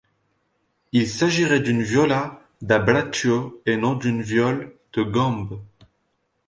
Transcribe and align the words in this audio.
Il 0.93 1.07
s'agirait 1.07 1.59
d'une 1.59 1.83
viola 1.83 2.43
da 2.63 2.79
braccio 2.79 3.61
et 3.67 3.77
non 3.77 3.93
d'une 3.93 4.23
viole 4.23 4.75
de 4.93 5.03
gambe. 5.03 5.61